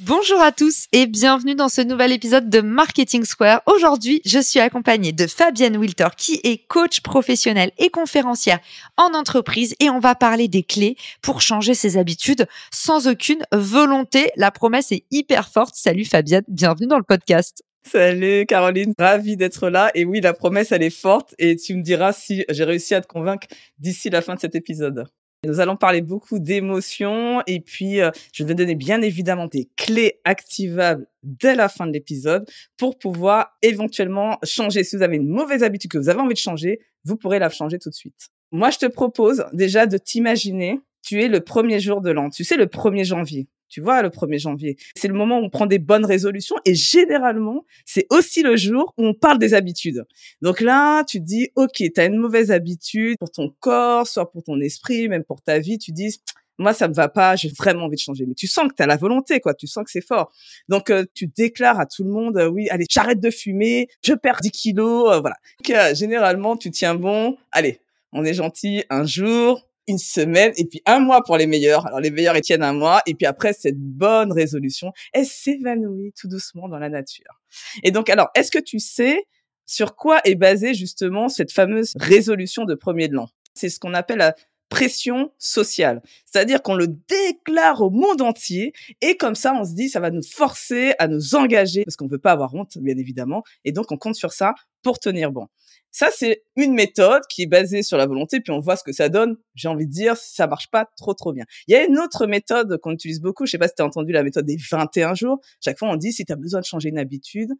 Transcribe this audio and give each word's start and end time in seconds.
Bonjour 0.00 0.40
à 0.40 0.52
tous 0.52 0.86
et 0.92 1.08
bienvenue 1.08 1.56
dans 1.56 1.68
ce 1.68 1.80
nouvel 1.80 2.12
épisode 2.12 2.48
de 2.48 2.60
Marketing 2.60 3.24
Square. 3.24 3.62
Aujourd'hui, 3.66 4.22
je 4.24 4.38
suis 4.38 4.60
accompagnée 4.60 5.10
de 5.10 5.26
Fabienne 5.26 5.76
Wilter 5.76 6.10
qui 6.16 6.40
est 6.44 6.64
coach 6.68 7.00
professionnelle 7.00 7.72
et 7.78 7.90
conférencière 7.90 8.60
en 8.96 9.12
entreprise 9.12 9.74
et 9.80 9.90
on 9.90 9.98
va 9.98 10.14
parler 10.14 10.46
des 10.46 10.62
clés 10.62 10.96
pour 11.20 11.40
changer 11.40 11.74
ses 11.74 11.96
habitudes 11.96 12.46
sans 12.72 13.08
aucune 13.08 13.42
volonté. 13.50 14.30
La 14.36 14.52
promesse 14.52 14.92
est 14.92 15.02
hyper 15.10 15.48
forte. 15.48 15.74
Salut 15.74 16.04
Fabienne, 16.04 16.44
bienvenue 16.46 16.86
dans 16.86 16.98
le 16.98 17.02
podcast. 17.02 17.64
Salut 17.82 18.46
Caroline, 18.46 18.92
ravie 18.96 19.36
d'être 19.36 19.68
là. 19.68 19.90
Et 19.96 20.04
oui, 20.04 20.20
la 20.20 20.32
promesse, 20.32 20.70
elle 20.70 20.84
est 20.84 20.90
forte 20.96 21.34
et 21.40 21.56
tu 21.56 21.74
me 21.74 21.82
diras 21.82 22.12
si 22.12 22.44
j'ai 22.48 22.62
réussi 22.62 22.94
à 22.94 23.00
te 23.00 23.08
convaincre 23.08 23.48
d'ici 23.80 24.10
la 24.10 24.22
fin 24.22 24.36
de 24.36 24.40
cet 24.40 24.54
épisode. 24.54 25.06
Nous 25.46 25.60
allons 25.60 25.76
parler 25.76 26.02
beaucoup 26.02 26.40
d'émotions 26.40 27.42
et 27.46 27.60
puis 27.60 28.00
euh, 28.00 28.10
je 28.32 28.42
vais 28.42 28.54
donner 28.54 28.74
bien 28.74 29.02
évidemment 29.02 29.46
des 29.46 29.68
clés 29.76 30.20
activables 30.24 31.06
dès 31.22 31.54
la 31.54 31.68
fin 31.68 31.86
de 31.86 31.92
l'épisode 31.92 32.44
pour 32.76 32.98
pouvoir 32.98 33.56
éventuellement 33.62 34.38
changer. 34.42 34.82
Si 34.82 34.96
vous 34.96 35.02
avez 35.02 35.16
une 35.16 35.28
mauvaise 35.28 35.62
habitude 35.62 35.92
que 35.92 35.98
vous 35.98 36.08
avez 36.08 36.18
envie 36.18 36.34
de 36.34 36.38
changer, 36.38 36.80
vous 37.04 37.16
pourrez 37.16 37.38
la 37.38 37.50
changer 37.50 37.78
tout 37.78 37.88
de 37.88 37.94
suite. 37.94 38.30
Moi, 38.50 38.70
je 38.70 38.78
te 38.78 38.86
propose 38.86 39.44
déjà 39.52 39.86
de 39.86 39.96
t'imaginer, 39.96 40.80
tu 41.02 41.22
es 41.22 41.28
le 41.28 41.40
premier 41.40 41.78
jour 41.78 42.00
de 42.00 42.10
l'an, 42.10 42.30
tu 42.30 42.42
sais, 42.42 42.56
le 42.56 42.66
1er 42.66 43.04
janvier. 43.04 43.46
Tu 43.68 43.80
vois, 43.80 44.02
le 44.02 44.08
1er 44.08 44.38
janvier. 44.38 44.76
C'est 44.96 45.08
le 45.08 45.14
moment 45.14 45.38
où 45.38 45.44
on 45.44 45.50
prend 45.50 45.66
des 45.66 45.78
bonnes 45.78 46.04
résolutions 46.04 46.56
et 46.64 46.74
généralement, 46.74 47.64
c'est 47.84 48.06
aussi 48.10 48.42
le 48.42 48.56
jour 48.56 48.94
où 48.96 49.04
on 49.04 49.14
parle 49.14 49.38
des 49.38 49.54
habitudes. 49.54 50.04
Donc 50.42 50.60
là, 50.60 51.04
tu 51.04 51.20
dis, 51.20 51.50
OK, 51.56 51.76
tu 51.76 51.92
as 51.96 52.04
une 52.06 52.16
mauvaise 52.16 52.50
habitude 52.50 53.16
pour 53.18 53.30
ton 53.30 53.54
corps, 53.60 54.06
soit 54.06 54.30
pour 54.30 54.42
ton 54.42 54.60
esprit, 54.60 55.08
même 55.08 55.24
pour 55.24 55.42
ta 55.42 55.58
vie. 55.58 55.78
Tu 55.78 55.92
dis, 55.92 56.20
moi, 56.58 56.72
ça 56.74 56.88
me 56.88 56.94
va 56.94 57.08
pas, 57.08 57.36
j'ai 57.36 57.50
vraiment 57.56 57.84
envie 57.84 57.96
de 57.96 58.00
changer. 58.00 58.26
Mais 58.26 58.34
tu 58.34 58.48
sens 58.48 58.68
que 58.68 58.74
tu 58.74 58.82
as 58.82 58.86
la 58.86 58.96
volonté, 58.96 59.40
quoi. 59.40 59.54
Tu 59.54 59.66
sens 59.66 59.84
que 59.84 59.90
c'est 59.90 60.04
fort. 60.04 60.32
Donc, 60.68 60.90
euh, 60.90 61.04
tu 61.14 61.28
déclares 61.28 61.78
à 61.78 61.86
tout 61.86 62.04
le 62.04 62.10
monde, 62.10 62.36
euh, 62.36 62.48
oui, 62.48 62.68
allez, 62.70 62.84
j'arrête 62.90 63.20
de 63.20 63.30
fumer, 63.30 63.88
je 64.02 64.12
perds 64.14 64.40
10 64.42 64.50
kilos, 64.50 65.12
euh, 65.12 65.20
voilà. 65.20 65.36
Donc, 65.64 65.94
généralement, 65.94 66.56
tu 66.56 66.70
tiens 66.70 66.96
bon. 66.96 67.36
Allez, 67.52 67.80
on 68.12 68.24
est 68.24 68.34
gentil 68.34 68.84
un 68.90 69.04
jour, 69.04 69.67
une 69.88 69.98
semaine 69.98 70.52
et 70.56 70.64
puis 70.64 70.82
un 70.86 71.00
mois 71.00 71.22
pour 71.24 71.36
les 71.36 71.46
meilleurs. 71.46 71.86
Alors 71.86 72.00
les 72.00 72.10
meilleurs 72.10 72.36
ils 72.36 72.42
tiennent 72.42 72.62
un 72.62 72.72
mois 72.72 73.02
et 73.06 73.14
puis 73.14 73.26
après 73.26 73.52
cette 73.52 73.78
bonne 73.78 74.32
résolution, 74.32 74.92
elle 75.12 75.26
s'évanouit 75.26 76.12
tout 76.18 76.28
doucement 76.28 76.68
dans 76.68 76.78
la 76.78 76.88
nature. 76.88 77.40
Et 77.82 77.90
donc 77.90 78.10
alors, 78.10 78.28
est-ce 78.34 78.50
que 78.50 78.58
tu 78.58 78.78
sais 78.78 79.24
sur 79.66 79.96
quoi 79.96 80.20
est 80.24 80.34
basée 80.34 80.74
justement 80.74 81.28
cette 81.28 81.52
fameuse 81.52 81.94
résolution 81.96 82.64
de 82.64 82.74
premier 82.74 83.08
de 83.08 83.14
l'an? 83.14 83.28
C'est 83.54 83.68
ce 83.68 83.80
qu'on 83.80 83.94
appelle 83.94 84.18
la 84.18 84.34
pression 84.68 85.32
sociale. 85.38 86.02
C'est-à-dire 86.26 86.62
qu'on 86.62 86.74
le 86.74 86.88
déclare 86.88 87.80
au 87.80 87.90
monde 87.90 88.20
entier 88.20 88.72
et 89.00 89.16
comme 89.16 89.34
ça, 89.34 89.54
on 89.54 89.64
se 89.64 89.74
dit, 89.74 89.88
ça 89.88 90.00
va 90.00 90.10
nous 90.10 90.22
forcer 90.22 90.92
à 90.98 91.08
nous 91.08 91.34
engager 91.34 91.84
parce 91.84 91.96
qu'on 91.96 92.04
ne 92.04 92.10
veut 92.10 92.18
pas 92.18 92.32
avoir 92.32 92.54
honte, 92.54 92.76
bien 92.78 92.96
évidemment. 92.98 93.42
Et 93.64 93.72
donc, 93.72 93.90
on 93.90 93.96
compte 93.96 94.14
sur 94.14 94.32
ça 94.32 94.54
pour 94.82 94.98
tenir 94.98 95.32
bon. 95.32 95.46
Ça, 95.90 96.08
c'est 96.14 96.42
une 96.56 96.74
méthode 96.74 97.22
qui 97.28 97.42
est 97.42 97.46
basée 97.46 97.82
sur 97.82 97.96
la 97.96 98.06
volonté, 98.06 98.40
puis 98.40 98.52
on 98.52 98.60
voit 98.60 98.76
ce 98.76 98.84
que 98.84 98.92
ça 98.92 99.08
donne. 99.08 99.36
J'ai 99.54 99.68
envie 99.68 99.86
de 99.86 99.92
dire, 99.92 100.16
ça 100.16 100.46
marche 100.46 100.70
pas 100.70 100.86
trop, 100.96 101.14
trop 101.14 101.32
bien. 101.32 101.44
Il 101.66 101.72
y 101.72 101.76
a 101.76 101.84
une 101.84 101.98
autre 101.98 102.26
méthode 102.26 102.78
qu'on 102.78 102.92
utilise 102.92 103.20
beaucoup. 103.20 103.46
Je 103.46 103.52
sais 103.52 103.58
pas 103.58 103.68
si 103.68 103.74
tu 103.74 103.82
as 103.82 103.86
entendu 103.86 104.12
la 104.12 104.22
méthode 104.22 104.44
des 104.44 104.58
21 104.70 105.14
jours. 105.14 105.40
Chaque 105.64 105.78
fois, 105.78 105.88
on 105.88 105.96
dit, 105.96 106.12
si 106.12 106.24
tu 106.24 106.32
as 106.32 106.36
besoin 106.36 106.60
de 106.60 106.66
changer 106.66 106.90
une 106.90 106.98
habitude, 106.98 107.50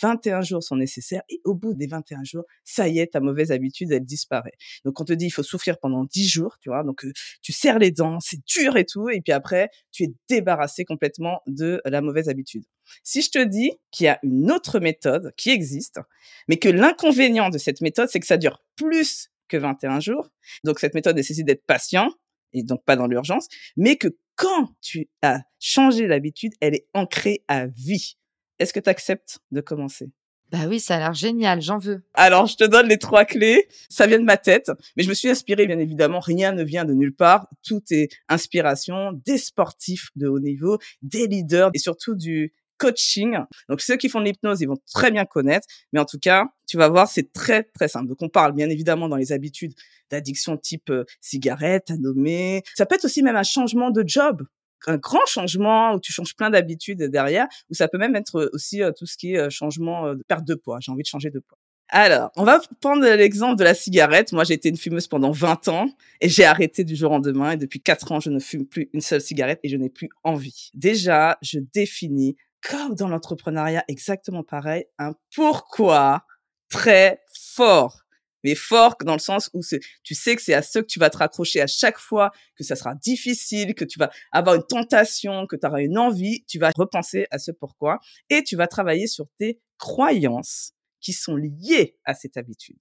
21 0.00 0.42
jours 0.42 0.62
sont 0.62 0.76
nécessaires 0.76 1.22
et 1.28 1.40
au 1.44 1.54
bout 1.54 1.74
des 1.74 1.86
21 1.86 2.24
jours, 2.24 2.44
ça 2.64 2.88
y 2.88 2.98
est, 2.98 3.08
ta 3.08 3.20
mauvaise 3.20 3.52
habitude, 3.52 3.90
elle 3.92 4.04
disparaît. 4.04 4.52
Donc 4.84 5.00
on 5.00 5.04
te 5.04 5.12
dit 5.12 5.26
il 5.26 5.30
faut 5.30 5.42
souffrir 5.42 5.78
pendant 5.78 6.04
10 6.04 6.28
jours, 6.28 6.58
tu 6.60 6.68
vois. 6.68 6.84
Donc 6.84 7.04
euh, 7.04 7.12
tu 7.40 7.52
serres 7.52 7.78
les 7.78 7.90
dents, 7.90 8.18
c'est 8.20 8.40
dur 8.46 8.76
et 8.76 8.84
tout 8.84 9.08
et 9.08 9.20
puis 9.20 9.32
après, 9.32 9.70
tu 9.90 10.04
es 10.04 10.12
débarrassé 10.28 10.84
complètement 10.84 11.40
de 11.46 11.80
la 11.84 12.00
mauvaise 12.00 12.28
habitude. 12.28 12.64
Si 13.02 13.22
je 13.22 13.30
te 13.30 13.42
dis 13.44 13.72
qu'il 13.90 14.06
y 14.06 14.08
a 14.08 14.18
une 14.22 14.50
autre 14.50 14.80
méthode 14.80 15.32
qui 15.36 15.50
existe, 15.50 16.00
mais 16.48 16.56
que 16.56 16.68
l'inconvénient 16.68 17.50
de 17.50 17.58
cette 17.58 17.80
méthode, 17.80 18.08
c'est 18.10 18.20
que 18.20 18.26
ça 18.26 18.36
dure 18.36 18.62
plus 18.76 19.30
que 19.48 19.56
21 19.56 20.00
jours. 20.00 20.28
Donc 20.64 20.78
cette 20.78 20.94
méthode 20.94 21.16
nécessite 21.16 21.46
d'être 21.46 21.64
patient 21.66 22.10
et 22.52 22.62
donc 22.62 22.84
pas 22.84 22.96
dans 22.96 23.06
l'urgence, 23.06 23.48
mais 23.76 23.96
que 23.96 24.08
quand 24.36 24.68
tu 24.80 25.08
as 25.22 25.40
changé 25.58 26.06
l'habitude, 26.06 26.52
elle 26.60 26.74
est 26.74 26.86
ancrée 26.94 27.44
à 27.48 27.66
vie. 27.66 28.16
Est-ce 28.62 28.72
que 28.72 28.78
tu 28.78 28.88
acceptes 28.88 29.40
de 29.50 29.60
commencer? 29.60 30.12
Bah 30.52 30.66
oui, 30.68 30.78
ça 30.78 30.94
a 30.94 30.98
l'air 31.00 31.14
génial, 31.14 31.60
j'en 31.60 31.78
veux. 31.78 32.04
Alors, 32.14 32.46
je 32.46 32.56
te 32.56 32.62
donne 32.62 32.86
les 32.86 32.98
trois 32.98 33.24
clés. 33.24 33.66
Ça 33.88 34.06
vient 34.06 34.20
de 34.20 34.24
ma 34.24 34.36
tête, 34.36 34.70
mais 34.96 35.02
je 35.02 35.08
me 35.08 35.14
suis 35.14 35.28
inspirée, 35.28 35.66
bien 35.66 35.80
évidemment. 35.80 36.20
Rien 36.20 36.52
ne 36.52 36.62
vient 36.62 36.84
de 36.84 36.92
nulle 36.92 37.14
part. 37.14 37.48
Tout 37.66 37.82
est 37.90 38.08
inspiration 38.28 39.20
des 39.26 39.38
sportifs 39.38 40.10
de 40.14 40.28
haut 40.28 40.38
niveau, 40.38 40.78
des 41.02 41.26
leaders 41.26 41.70
et 41.74 41.78
surtout 41.78 42.14
du 42.14 42.52
coaching. 42.78 43.36
Donc, 43.68 43.80
ceux 43.80 43.96
qui 43.96 44.08
font 44.08 44.20
de 44.20 44.26
l'hypnose, 44.26 44.60
ils 44.60 44.68
vont 44.68 44.78
très 44.92 45.10
bien 45.10 45.24
connaître. 45.24 45.66
Mais 45.92 45.98
en 45.98 46.04
tout 46.04 46.20
cas, 46.20 46.44
tu 46.68 46.76
vas 46.76 46.88
voir, 46.88 47.08
c'est 47.08 47.32
très, 47.32 47.64
très 47.64 47.88
simple. 47.88 48.06
Donc, 48.06 48.22
on 48.22 48.28
parle 48.28 48.52
bien 48.52 48.70
évidemment 48.70 49.08
dans 49.08 49.16
les 49.16 49.32
habitudes 49.32 49.74
d'addiction 50.08 50.56
type 50.56 50.90
euh, 50.90 51.04
cigarette, 51.20 51.90
à 51.90 51.96
nommer. 51.96 52.62
Ça 52.76 52.86
peut 52.86 52.94
être 52.94 53.06
aussi 53.06 53.24
même 53.24 53.36
un 53.36 53.42
changement 53.42 53.90
de 53.90 54.04
job 54.06 54.46
un 54.86 54.96
grand 54.96 55.24
changement 55.26 55.94
où 55.94 56.00
tu 56.00 56.12
changes 56.12 56.34
plein 56.34 56.50
d'habitudes 56.50 57.02
derrière, 57.04 57.46
ou 57.70 57.74
ça 57.74 57.88
peut 57.88 57.98
même 57.98 58.16
être 58.16 58.50
aussi 58.52 58.82
euh, 58.82 58.92
tout 58.96 59.06
ce 59.06 59.16
qui 59.16 59.34
est 59.34 59.38
euh, 59.38 59.50
changement 59.50 60.06
euh, 60.06 60.14
de 60.14 60.22
perte 60.22 60.44
de 60.44 60.54
poids. 60.54 60.78
J'ai 60.80 60.92
envie 60.92 61.02
de 61.02 61.08
changer 61.08 61.30
de 61.30 61.40
poids. 61.40 61.58
Alors, 61.88 62.30
on 62.36 62.44
va 62.44 62.58
prendre 62.80 63.06
l'exemple 63.06 63.56
de 63.56 63.64
la 63.64 63.74
cigarette. 63.74 64.32
Moi, 64.32 64.44
j'ai 64.44 64.54
été 64.54 64.70
une 64.70 64.78
fumeuse 64.78 65.08
pendant 65.08 65.30
20 65.30 65.68
ans 65.68 65.86
et 66.22 66.28
j'ai 66.30 66.44
arrêté 66.44 66.84
du 66.84 66.96
jour 66.96 67.10
au 67.10 67.14
lendemain. 67.14 67.52
Et 67.52 67.56
depuis 67.58 67.82
4 67.82 68.12
ans, 68.12 68.20
je 68.20 68.30
ne 68.30 68.38
fume 68.38 68.66
plus 68.66 68.88
une 68.94 69.02
seule 69.02 69.20
cigarette 69.20 69.60
et 69.62 69.68
je 69.68 69.76
n'ai 69.76 69.90
plus 69.90 70.08
envie. 70.24 70.70
Déjà, 70.72 71.36
je 71.42 71.58
définis, 71.74 72.36
comme 72.66 72.94
dans 72.94 73.08
l'entrepreneuriat, 73.08 73.84
exactement 73.88 74.42
pareil, 74.42 74.86
un 74.98 75.12
pourquoi 75.34 76.24
très 76.70 77.20
fort 77.34 78.02
mais 78.44 78.54
fort 78.54 78.96
dans 79.04 79.14
le 79.14 79.18
sens 79.18 79.50
où 79.54 79.60
tu 80.02 80.14
sais 80.14 80.36
que 80.36 80.42
c'est 80.42 80.54
à 80.54 80.62
ce 80.62 80.80
que 80.80 80.86
tu 80.86 80.98
vas 80.98 81.10
te 81.10 81.18
raccrocher 81.18 81.60
à 81.60 81.66
chaque 81.66 81.98
fois, 81.98 82.30
que 82.56 82.64
ça 82.64 82.76
sera 82.76 82.94
difficile, 82.94 83.74
que 83.74 83.84
tu 83.84 83.98
vas 83.98 84.10
avoir 84.30 84.54
une 84.54 84.66
tentation, 84.66 85.46
que 85.46 85.56
tu 85.56 85.66
auras 85.66 85.82
une 85.82 85.98
envie, 85.98 86.44
tu 86.46 86.58
vas 86.58 86.70
repenser 86.76 87.26
à 87.30 87.38
ce 87.38 87.50
pourquoi 87.50 87.98
et 88.30 88.42
tu 88.42 88.56
vas 88.56 88.66
travailler 88.66 89.06
sur 89.06 89.26
tes 89.38 89.60
croyances 89.78 90.72
qui 91.00 91.12
sont 91.12 91.36
liées 91.36 91.96
à 92.04 92.14
cette 92.14 92.36
habitude. 92.36 92.78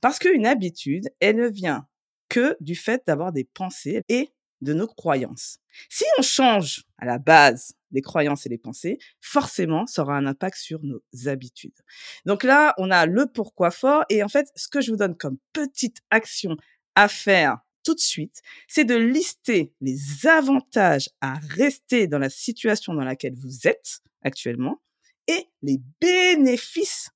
Parce 0.00 0.18
qu'une 0.18 0.46
habitude, 0.46 1.10
elle 1.20 1.36
ne 1.36 1.48
vient 1.48 1.86
que 2.28 2.56
du 2.60 2.74
fait 2.74 3.02
d'avoir 3.06 3.32
des 3.32 3.44
pensées 3.44 4.02
et 4.08 4.30
de 4.60 4.72
nos 4.72 4.86
croyances. 4.86 5.58
Si 5.90 6.04
on 6.18 6.22
change 6.22 6.84
à 6.98 7.06
la 7.06 7.18
base 7.18 7.74
les 7.94 8.02
croyances 8.02 8.44
et 8.44 8.48
les 8.48 8.58
pensées, 8.58 8.98
forcément, 9.20 9.86
ça 9.86 10.02
aura 10.02 10.16
un 10.16 10.26
impact 10.26 10.58
sur 10.58 10.80
nos 10.82 11.02
habitudes. 11.26 11.78
Donc 12.26 12.42
là, 12.42 12.74
on 12.76 12.90
a 12.90 13.06
le 13.06 13.26
pourquoi 13.26 13.70
fort. 13.70 14.04
Et 14.10 14.22
en 14.22 14.28
fait, 14.28 14.48
ce 14.56 14.68
que 14.68 14.80
je 14.80 14.90
vous 14.90 14.96
donne 14.96 15.16
comme 15.16 15.38
petite 15.52 15.98
action 16.10 16.56
à 16.94 17.08
faire 17.08 17.58
tout 17.84 17.94
de 17.94 18.00
suite, 18.00 18.40
c'est 18.66 18.84
de 18.84 18.94
lister 18.94 19.72
les 19.80 20.26
avantages 20.26 21.10
à 21.20 21.34
rester 21.50 22.06
dans 22.06 22.18
la 22.18 22.30
situation 22.30 22.94
dans 22.94 23.04
laquelle 23.04 23.34
vous 23.36 23.68
êtes 23.68 24.00
actuellement 24.22 24.80
et 25.28 25.48
les 25.62 25.80
bénéfices 26.00 27.10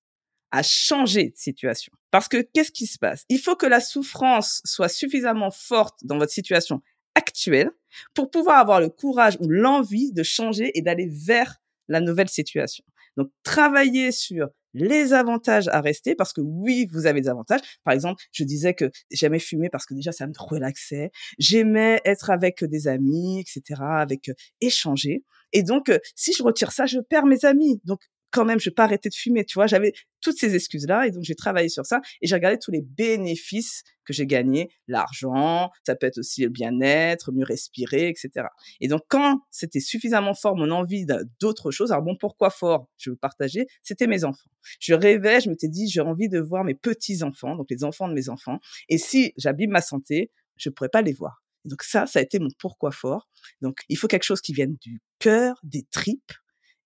à 0.51 0.63
changer 0.63 1.31
de 1.31 1.37
situation. 1.37 1.93
Parce 2.11 2.29
que 2.29 2.43
qu'est-ce 2.55 2.73
qui 2.73 2.87
se 2.87 2.99
passe? 2.99 3.25
Il 3.29 3.39
faut 3.39 3.57
que 3.57 3.67
la 3.67 3.81
souffrance 3.81 4.63
soit 4.65 4.89
suffisamment 4.89 5.51
forte 5.51 5.99
dans 6.05 6.19
votre 6.19 6.33
situation 6.33 6.83
actuelle 7.19 7.71
pour 8.15 8.31
pouvoir 8.31 8.59
avoir 8.59 8.81
le 8.81 8.89
courage 8.89 9.37
ou 9.41 9.49
l'envie 9.49 10.13
de 10.13 10.23
changer 10.23 10.71
et 10.75 10.83
d'aller 10.83 11.09
vers 11.11 11.59
la 11.89 12.01
nouvelle 12.01 12.29
situation. 12.29 12.85
Donc, 13.17 13.31
travailler 13.43 14.13
sur 14.13 14.49
les 14.75 15.13
avantages 15.13 15.69
à 15.69 15.81
rester 15.81 16.15
parce 16.15 16.33
que 16.33 16.41
oui, 16.41 16.87
vous 16.93 17.07
avez 17.07 17.21
des 17.21 17.29
avantages. 17.29 17.61
Par 17.85 17.95
exemple, 17.95 18.23
je 18.33 18.45
disais 18.45 18.75
que 18.75 18.91
j'aimais 19.11 19.39
fumer 19.39 19.69
parce 19.71 19.87
que 19.87 19.95
déjà 19.95 20.13
ça 20.13 20.27
me 20.27 20.33
relaxait. 20.39 21.11
J'aimais 21.39 22.01
être 22.05 22.31
avec 22.31 22.65
des 22.65 22.87
amis, 22.87 23.41
etc., 23.41 23.83
avec 23.83 24.31
échanger. 24.61 25.25
Et 25.53 25.63
donc, 25.63 25.91
si 26.15 26.33
je 26.33 26.43
retire 26.43 26.73
ça, 26.73 26.87
je 26.87 27.01
perds 27.01 27.27
mes 27.27 27.45
amis. 27.45 27.81
Donc, 27.85 28.01
quand 28.31 28.45
même, 28.45 28.61
je 28.61 28.71
vais 28.71 28.75
pas 28.75 28.85
arrêter 28.85 29.09
de 29.09 29.15
fumer, 29.15 29.45
tu 29.45 29.55
vois. 29.55 29.67
J'avais 29.67 29.93
toutes 30.21 30.39
ces 30.39 30.55
excuses-là 30.55 31.07
et 31.07 31.11
donc 31.11 31.23
j'ai 31.25 31.35
travaillé 31.35 31.69
sur 31.69 31.87
ça 31.87 32.01
et 32.21 32.27
j'ai 32.27 32.35
regardé 32.35 32.59
tous 32.59 32.71
les 32.71 32.83
bénéfices 32.83 33.83
que 34.05 34.13
j'ai 34.13 34.27
gagnés, 34.27 34.71
l'argent, 34.87 35.71
ça 35.85 35.95
peut 35.95 36.07
être 36.07 36.19
aussi 36.19 36.43
le 36.43 36.49
bien-être, 36.49 37.31
mieux 37.31 37.45
respirer, 37.45 38.09
etc. 38.09 38.47
Et 38.81 38.89
donc 38.89 39.03
quand 39.09 39.41
c'était 39.51 39.81
suffisamment 39.81 40.33
fort 40.33 40.57
mon 40.57 40.71
envie 40.71 41.07
d'autre 41.41 41.71
chose, 41.71 41.93
alors 41.93 42.03
bon, 42.03 42.17
pourquoi 42.19 42.49
fort? 42.49 42.89
Je 42.97 43.11
veux 43.11 43.17
partager, 43.17 43.67
c'était 43.83 44.07
mes 44.07 44.25
enfants. 44.25 44.51
Je 44.81 44.95
rêvais, 44.95 45.41
je 45.43 45.51
m'étais 45.51 45.69
dit, 45.69 45.89
j'ai 45.89 46.01
envie 46.01 46.31
de 46.31 46.41
voir 46.41 46.65
mes 46.65 46.75
petits-enfants, 46.75 47.55
donc 47.55 47.67
les 47.71 47.85
enfants 47.85 48.09
de 48.09 48.15
mes 48.15 48.31
enfants, 48.31 48.59
et 48.89 48.97
si 48.97 49.35
j'abîme 49.37 49.71
ma 49.71 49.83
santé, 49.83 50.31
je 50.57 50.71
pourrais 50.71 50.89
pas 50.89 51.03
les 51.03 51.13
voir. 51.13 51.43
donc 51.67 51.83
ça, 51.83 52.07
ça 52.07 52.19
a 52.19 52.23
été 52.23 52.39
mon 52.39 52.49
pourquoi 52.59 52.91
fort. 52.91 53.29
Donc 53.61 53.81
il 53.91 53.99
faut 53.99 54.09
quelque 54.09 54.25
chose 54.25 54.41
qui 54.41 54.55
vienne 54.55 54.77
du 54.81 55.01
cœur, 55.19 55.61
des 55.63 55.85
tripes, 55.91 56.33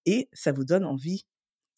et 0.07 0.29
ça 0.33 0.51
vous 0.51 0.65
donne 0.65 0.85
envie 0.85 1.25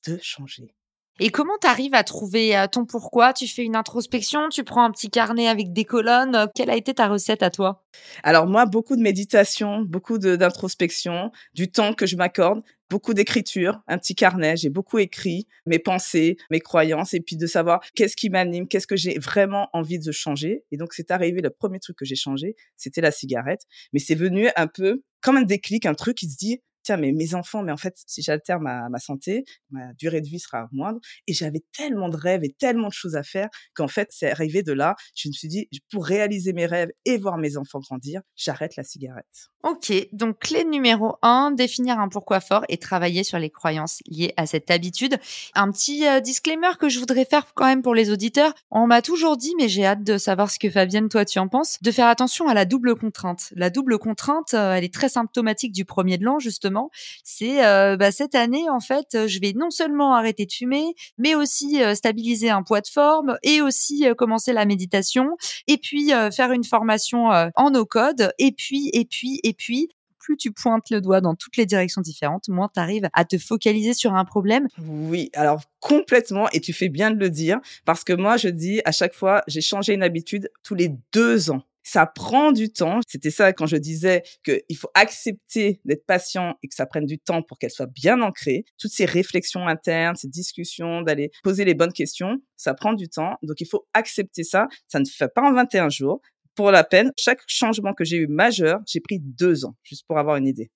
de 0.06 0.18
changer. 0.22 0.74
Et 1.20 1.30
comment 1.30 1.56
tu 1.60 1.68
arrives 1.68 1.94
à 1.94 2.02
trouver 2.02 2.56
euh, 2.56 2.66
ton 2.66 2.86
pourquoi? 2.86 3.32
Tu 3.32 3.46
fais 3.46 3.62
une 3.62 3.76
introspection, 3.76 4.48
tu 4.48 4.64
prends 4.64 4.82
un 4.82 4.90
petit 4.90 5.10
carnet 5.10 5.46
avec 5.46 5.72
des 5.72 5.84
colonnes. 5.84 6.48
Quelle 6.56 6.70
a 6.70 6.76
été 6.76 6.92
ta 6.92 7.06
recette 7.06 7.44
à 7.44 7.50
toi? 7.50 7.84
Alors 8.24 8.48
moi, 8.48 8.66
beaucoup 8.66 8.96
de 8.96 9.00
méditation, 9.00 9.82
beaucoup 9.82 10.18
d'introspection, 10.18 11.30
du 11.54 11.70
temps 11.70 11.92
que 11.92 12.04
je 12.04 12.16
m'accorde, 12.16 12.62
beaucoup 12.90 13.14
d'écriture, 13.14 13.80
un 13.86 13.96
petit 13.96 14.16
carnet. 14.16 14.56
J'ai 14.56 14.70
beaucoup 14.70 14.98
écrit 14.98 15.46
mes 15.66 15.78
pensées, 15.78 16.36
mes 16.50 16.58
croyances, 16.58 17.14
et 17.14 17.20
puis 17.20 17.36
de 17.36 17.46
savoir 17.46 17.80
qu'est-ce 17.94 18.16
qui 18.16 18.28
m'anime, 18.28 18.66
qu'est-ce 18.66 18.88
que 18.88 18.96
j'ai 18.96 19.16
vraiment 19.20 19.68
envie 19.72 20.00
de 20.00 20.10
changer. 20.10 20.64
Et 20.72 20.76
donc 20.76 20.94
c'est 20.94 21.12
arrivé, 21.12 21.40
le 21.42 21.50
premier 21.50 21.78
truc 21.78 21.96
que 21.96 22.04
j'ai 22.04 22.16
changé, 22.16 22.56
c'était 22.76 23.00
la 23.00 23.12
cigarette. 23.12 23.62
Mais 23.92 24.00
c'est 24.00 24.16
venu 24.16 24.48
un 24.56 24.66
peu 24.66 25.04
comme 25.22 25.36
un 25.36 25.42
déclic, 25.42 25.86
un 25.86 25.94
truc 25.94 26.16
qui 26.16 26.28
se 26.28 26.36
dit, 26.36 26.60
tiens, 26.84 26.96
mais 26.96 27.12
mes 27.12 27.34
enfants, 27.34 27.62
mais 27.62 27.72
en 27.72 27.76
fait, 27.76 27.94
si 28.06 28.22
j'altère 28.22 28.60
ma, 28.60 28.88
santé, 28.98 29.44
ma 29.70 29.92
durée 29.94 30.20
de 30.20 30.28
vie 30.28 30.38
sera 30.38 30.68
moindre. 30.72 31.00
Et 31.26 31.32
j'avais 31.32 31.62
tellement 31.72 32.08
de 32.08 32.16
rêves 32.16 32.44
et 32.44 32.54
tellement 32.58 32.88
de 32.88 32.92
choses 32.92 33.16
à 33.16 33.22
faire 33.22 33.48
qu'en 33.74 33.88
fait, 33.88 34.08
c'est 34.10 34.30
arrivé 34.30 34.62
de 34.62 34.72
là. 34.72 34.94
Je 35.16 35.28
me 35.28 35.32
suis 35.32 35.48
dit, 35.48 35.68
pour 35.90 36.06
réaliser 36.06 36.52
mes 36.52 36.66
rêves 36.66 36.90
et 37.04 37.18
voir 37.18 37.38
mes 37.38 37.56
enfants 37.56 37.80
grandir, 37.80 38.20
j'arrête 38.36 38.76
la 38.76 38.84
cigarette. 38.84 39.50
Ok, 39.62 39.92
donc 40.12 40.40
clé 40.40 40.64
numéro 40.64 41.16
un, 41.22 41.50
définir 41.50 41.98
un 41.98 42.08
pourquoi 42.08 42.40
fort 42.40 42.64
et 42.68 42.76
travailler 42.76 43.24
sur 43.24 43.38
les 43.38 43.48
croyances 43.48 44.00
liées 44.06 44.34
à 44.36 44.44
cette 44.44 44.70
habitude. 44.70 45.16
Un 45.54 45.70
petit 45.70 46.06
euh, 46.06 46.20
disclaimer 46.20 46.72
que 46.78 46.90
je 46.90 46.98
voudrais 46.98 47.24
faire 47.24 47.46
quand 47.54 47.64
même 47.64 47.80
pour 47.80 47.94
les 47.94 48.10
auditeurs. 48.10 48.52
On 48.70 48.86
m'a 48.86 49.00
toujours 49.00 49.38
dit, 49.38 49.54
mais 49.58 49.68
j'ai 49.68 49.86
hâte 49.86 50.04
de 50.04 50.18
savoir 50.18 50.50
ce 50.50 50.58
que 50.58 50.68
Fabienne, 50.68 51.08
toi, 51.08 51.24
tu 51.24 51.38
en 51.38 51.48
penses, 51.48 51.78
de 51.80 51.90
faire 51.90 52.08
attention 52.08 52.46
à 52.46 52.52
la 52.52 52.66
double 52.66 52.94
contrainte. 52.94 53.52
La 53.56 53.70
double 53.70 53.98
contrainte, 53.98 54.52
euh, 54.52 54.74
elle 54.74 54.84
est 54.84 54.92
très 54.92 55.08
symptomatique 55.08 55.72
du 55.72 55.86
premier 55.86 56.18
de 56.18 56.24
l'an, 56.24 56.38
justement 56.38 56.73
c'est 57.22 57.64
euh, 57.64 57.96
bah, 57.96 58.12
cette 58.12 58.34
année 58.34 58.68
en 58.70 58.80
fait, 58.80 59.26
je 59.26 59.40
vais 59.40 59.52
non 59.54 59.70
seulement 59.70 60.14
arrêter 60.14 60.46
de 60.46 60.52
fumer, 60.52 60.94
mais 61.18 61.34
aussi 61.34 61.82
euh, 61.82 61.94
stabiliser 61.94 62.50
un 62.50 62.62
poids 62.62 62.80
de 62.80 62.88
forme 62.88 63.36
et 63.42 63.60
aussi 63.60 64.06
euh, 64.06 64.14
commencer 64.14 64.52
la 64.52 64.64
méditation 64.64 65.36
et 65.66 65.78
puis 65.78 66.12
faire 66.34 66.52
une 66.52 66.64
formation 66.64 67.28
en 67.54 67.70
no 67.70 67.84
code 67.84 68.32
et 68.38 68.52
puis 68.52 68.90
et 68.92 69.04
puis 69.04 69.40
et 69.42 69.52
puis 69.52 69.88
plus 70.18 70.36
tu 70.36 70.52
pointes 70.52 70.90
le 70.90 71.00
doigt 71.00 71.20
dans 71.20 71.34
toutes 71.34 71.56
les 71.56 71.66
directions 71.66 72.00
différentes, 72.00 72.48
moins 72.48 72.70
tu 72.72 72.80
arrives 72.80 73.08
à 73.12 73.24
te 73.24 73.36
focaliser 73.36 73.92
sur 73.92 74.14
un 74.14 74.24
problème. 74.24 74.68
Oui, 74.78 75.30
alors 75.34 75.60
complètement, 75.80 76.48
et 76.50 76.60
tu 76.60 76.72
fais 76.72 76.88
bien 76.88 77.10
de 77.10 77.18
le 77.18 77.28
dire, 77.28 77.60
parce 77.84 78.04
que 78.04 78.14
moi, 78.14 78.36
je 78.38 78.48
dis 78.48 78.80
à 78.84 78.92
chaque 78.92 79.14
fois, 79.14 79.42
j'ai 79.46 79.60
changé 79.60 79.92
une 79.92 80.02
habitude 80.02 80.50
tous 80.62 80.74
les 80.74 80.92
deux 81.12 81.50
ans 81.50 81.62
ça 81.84 82.06
prend 82.06 82.50
du 82.50 82.72
temps. 82.72 83.00
C'était 83.06 83.30
ça 83.30 83.52
quand 83.52 83.66
je 83.66 83.76
disais 83.76 84.22
qu'il 84.44 84.76
faut 84.76 84.90
accepter 84.94 85.80
d'être 85.84 86.04
patient 86.06 86.54
et 86.62 86.68
que 86.68 86.74
ça 86.74 86.86
prenne 86.86 87.06
du 87.06 87.18
temps 87.18 87.42
pour 87.42 87.58
qu'elle 87.58 87.70
soit 87.70 87.86
bien 87.86 88.20
ancrée. 88.22 88.64
Toutes 88.78 88.90
ces 88.90 89.04
réflexions 89.04 89.68
internes, 89.68 90.16
ces 90.16 90.28
discussions, 90.28 91.02
d'aller 91.02 91.30
poser 91.44 91.64
les 91.64 91.74
bonnes 91.74 91.92
questions, 91.92 92.38
ça 92.56 92.74
prend 92.74 92.94
du 92.94 93.08
temps. 93.08 93.36
Donc 93.42 93.60
il 93.60 93.68
faut 93.68 93.86
accepter 93.94 94.42
ça. 94.42 94.66
Ça 94.88 94.98
ne 94.98 95.04
fait 95.04 95.32
pas 95.32 95.42
en 95.42 95.52
21 95.52 95.90
jours. 95.90 96.20
Pour 96.54 96.70
la 96.70 96.84
peine, 96.84 97.10
chaque 97.18 97.40
changement 97.46 97.94
que 97.94 98.04
j'ai 98.04 98.16
eu 98.16 98.26
majeur, 98.28 98.80
j'ai 98.86 99.00
pris 99.00 99.18
deux 99.20 99.64
ans, 99.64 99.74
juste 99.82 100.04
pour 100.06 100.18
avoir 100.18 100.36
une 100.36 100.46
idée. 100.46 100.70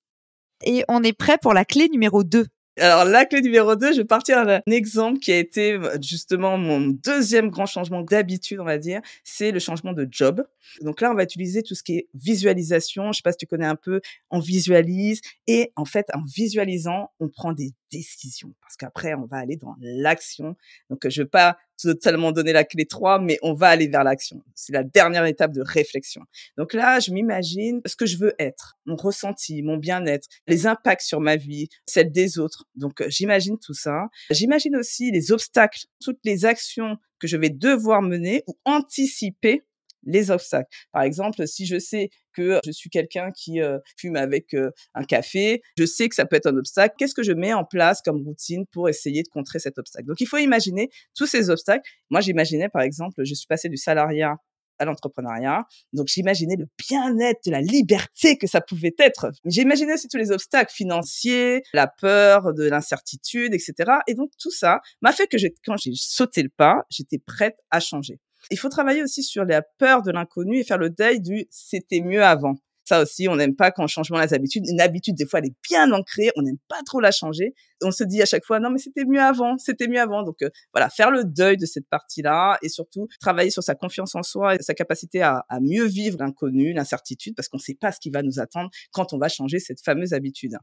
Et 0.65 0.85
on 0.89 1.03
est 1.05 1.13
prêt 1.13 1.39
pour 1.41 1.55
la 1.55 1.65
clé 1.65 1.89
numéro 1.89 2.25
2. 2.25 2.47
Alors, 2.81 3.05
la 3.05 3.25
clé 3.25 3.41
numéro 3.41 3.75
2, 3.75 3.93
je 3.93 3.99
vais 3.99 4.05
partir 4.05 4.45
d'un 4.47 4.61
exemple 4.67 5.19
qui 5.19 5.33
a 5.33 5.39
été 5.39 5.73
euh, 5.73 5.97
justement 6.01 6.57
mon 6.59 6.81
deuxième 6.81 7.51
grand 7.51 7.67
changement 7.67 8.03
d'habitude, 8.03 8.61
on 8.61 8.65
va 8.65 8.79
dire, 8.79 9.01
c'est 9.25 9.51
le 9.51 9.59
changement 9.59 9.93
de 9.93 10.07
job. 10.11 10.47
Donc 10.83 11.01
là, 11.01 11.11
on 11.11 11.15
va 11.15 11.25
utiliser 11.25 11.63
tout 11.63 11.75
ce 11.75 11.83
qui 11.83 11.97
est 11.97 12.09
visualisation. 12.15 13.11
Je 13.13 13.19
sais 13.19 13.23
pas 13.23 13.33
si 13.33 13.39
tu 13.39 13.47
connais 13.47 13.67
un 13.67 13.77
peu, 13.77 14.01
on 14.31 14.39
visualise 14.39 15.21
et 15.47 15.73
en 15.77 15.85
fait, 15.85 16.07
en 16.15 16.23
visualisant, 16.25 17.11
on 17.21 17.29
prend 17.29 17.53
des 17.53 17.73
décisions 17.91 18.55
parce 18.61 18.77
qu'après, 18.77 19.15
on 19.15 19.27
va 19.27 19.39
aller 19.39 19.57
dans 19.57 19.75
l'action. 19.81 20.57
Donc, 20.91 21.09
je 21.09 21.23
vais 21.23 21.29
pas 21.29 21.57
totalement 21.81 22.33
donner 22.33 22.53
la 22.53 22.65
clé 22.65 22.87
3, 22.87 23.21
mais 23.21 23.39
on 23.43 23.55
va 23.55 23.69
aller 23.69 23.89
vers 23.89 24.05
l'action. 24.05 24.43
C'est 24.55 24.73
la 24.73 24.85
dernière 24.85 25.25
étape 25.25 25.53
de 25.53 25.63
réflexion. 25.63 26.23
Donc 26.57 26.73
là, 26.73 27.01
je 27.01 27.13
m'imagine 27.13 27.81
ce 27.87 27.97
que 27.97 28.07
je 28.07 28.19
veux 28.19 28.35
être, 28.39 28.79
mon 28.87 28.97
ressenti, 28.97 29.63
mon 29.63 29.77
bien-être, 29.77 30.29
les 30.47 30.67
impacts 30.67 31.03
sur 31.03 31.21
ma 31.21 31.37
vie, 31.37 31.69
celle 31.87 32.11
des 32.13 32.39
autres. 32.39 32.65
Donc, 32.75 33.03
j'imagine 33.09 33.59
tout 33.59 33.75
ça. 33.75 34.09
J'imagine 34.31 34.77
aussi 34.77 35.11
les 35.11 35.33
obstacles, 35.33 35.85
toutes 36.01 36.21
les 36.25 36.45
actions 36.45 36.97
que 37.19 37.27
je 37.27 37.37
vais 37.37 37.51
devoir 37.51 38.03
mener 38.03 38.45
ou 38.47 38.57
anticiper 38.65 39.63
les 40.09 40.33
obstacles. 40.33 40.69
Par 40.93 41.03
exemple, 41.03 41.47
si 41.47 41.67
je 41.67 41.79
sais 41.79 42.11
que 42.33 42.59
je 42.65 42.73
suis 42.73 42.91
quelqu'un 42.91 43.31
qui 43.31 43.61
fume 43.97 44.17
avec 44.17 44.55
un 44.95 45.05
café, 45.05 45.63
je 45.79 45.85
sais 45.85 46.09
que 46.09 46.15
ça 46.15 46.25
peut 46.25 46.37
être 46.37 46.47
un 46.47 46.57
obstacle. 46.57 46.95
Qu'est-ce 46.99 47.15
que 47.15 47.23
je 47.23 47.33
mets 47.33 47.53
en 47.53 47.65
place 47.65 48.01
comme 48.03 48.23
routine 48.25 48.65
pour 48.73 48.89
essayer 48.89 49.23
de 49.23 49.29
contrer 49.29 49.59
cet 49.59 49.79
obstacle? 49.79 50.07
Donc, 50.07 50.21
il 50.21 50.27
faut 50.27 50.39
imaginer 50.39 50.89
tous 51.15 51.27
ces 51.27 51.51
obstacles. 51.51 51.89
Moi, 52.11 52.21
j'imaginais, 52.21 52.69
par 52.69 52.83
exemple, 52.83 53.23
je 53.25 53.35
suis 53.35 53.47
passé 53.47 53.69
du 53.69 53.77
salariat 53.77 54.37
à 54.79 54.85
l'entrepreneuriat. 54.85 55.65
Donc 55.93 56.07
j'imaginais 56.09 56.57
le 56.57 56.67
bien-être, 56.89 57.41
la 57.47 57.61
liberté 57.61 58.39
que 58.39 58.47
ça 58.47 58.61
pouvait 58.61 58.95
être. 58.99 59.31
J'imaginais 59.45 59.95
aussi 59.95 60.09
tous 60.09 60.19
les 60.19 60.31
obstacles 60.31 60.73
financiers, 60.73 61.63
la 61.73 61.89
peur, 61.89 62.55
de 62.55 62.69
l'incertitude, 62.69 63.55
etc. 63.55 63.75
Et 64.07 64.15
donc 64.15 64.31
tout 64.41 64.53
ça 64.53 64.81
m'a 65.03 65.13
fait 65.13 65.27
que 65.27 65.37
quand 65.65 65.77
j'ai 65.77 65.93
sauté 65.95 66.43
le 66.43 66.51
pas, 66.51 66.85
j'étais 66.91 67.19
prête 67.19 67.57
à 67.71 67.81
changer. 67.81 68.21
Il 68.51 68.59
faut 68.59 68.69
travailler 68.69 69.03
aussi 69.03 69.23
sur 69.23 69.45
la 69.45 69.63
peur 69.63 70.03
de 70.03 70.11
l'inconnu 70.11 70.59
et 70.59 70.65
faire 70.65 70.79
le 70.79 70.91
deuil 70.91 71.21
du 71.21 71.47
c'était 71.51 72.01
mieux 72.01 72.23
avant. 72.23 72.57
Ça 72.89 73.03
aussi, 73.03 73.29
on 73.29 73.37
n'aime 73.37 73.55
pas 73.55 73.71
quand 73.71 73.85
on 73.85 73.87
change 73.87 74.11
les 74.11 74.33
habitudes. 74.33 74.67
Une 74.67 74.81
habitude, 74.81 75.15
des 75.15 75.27
fois, 75.27 75.41
elle 75.41 75.49
est 75.49 75.55
bien 75.69 75.93
ancrée. 75.93 76.31
On 76.37 76.43
n'aime 76.43 76.57
pas 76.69 76.81
trop 76.87 77.01
la 77.01 77.11
changer. 77.11 77.53
On 77.83 77.91
se 77.91 78.03
dit 78.03 78.23
à 78.23 78.25
chaque 78.25 78.47
fois, 78.47 78.61
non, 78.61 78.71
mais 78.71 78.79
c'était 78.79 79.05
mieux 79.05 79.21
avant, 79.21 79.59
c'était 79.59 79.89
mieux 79.89 80.01
avant. 80.01 80.23
Donc, 80.23 80.41
euh, 80.41 80.49
voilà, 80.73 80.89
faire 80.89 81.11
le 81.11 81.25
deuil 81.25 81.59
de 81.59 81.67
cette 81.67 81.87
partie-là 81.91 82.57
et 82.63 82.71
surtout 82.71 83.07
travailler 83.21 83.51
sur 83.51 83.63
sa 83.63 83.75
confiance 83.75 84.15
en 84.15 84.23
soi 84.23 84.55
et 84.55 84.63
sa 84.63 84.73
capacité 84.73 85.21
à, 85.21 85.45
à 85.51 85.61
mieux 85.61 85.85
vivre 85.85 86.17
l'inconnu, 86.19 86.73
l'incertitude, 86.73 87.37
parce 87.37 87.49
qu'on 87.51 87.59
ne 87.59 87.63
sait 87.63 87.77
pas 87.79 87.93
ce 87.93 88.01
qui 88.01 88.09
va 88.09 88.23
nous 88.23 88.41
attendre 88.41 88.71
quand 88.91 89.13
on 89.13 89.19
va 89.19 89.29
changer 89.29 89.59
cette 89.59 89.83
fameuse 89.83 90.15
habitude. 90.15 90.57